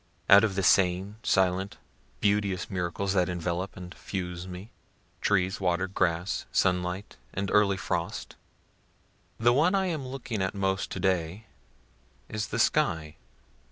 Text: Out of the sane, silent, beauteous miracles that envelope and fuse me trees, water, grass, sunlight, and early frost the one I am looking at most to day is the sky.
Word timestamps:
Out 0.31 0.43
of 0.43 0.55
the 0.55 0.63
sane, 0.63 1.17
silent, 1.21 1.77
beauteous 2.21 2.71
miracles 2.71 3.13
that 3.13 3.29
envelope 3.29 3.77
and 3.77 3.93
fuse 3.93 4.47
me 4.47 4.71
trees, 5.21 5.61
water, 5.61 5.87
grass, 5.87 6.47
sunlight, 6.51 7.17
and 7.35 7.51
early 7.51 7.77
frost 7.77 8.35
the 9.39 9.53
one 9.53 9.75
I 9.75 9.85
am 9.85 10.07
looking 10.07 10.41
at 10.41 10.55
most 10.55 10.89
to 10.93 10.99
day 10.99 11.45
is 12.29 12.47
the 12.47 12.57
sky. 12.57 13.17